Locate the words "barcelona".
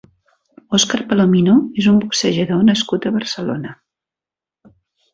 3.21-3.79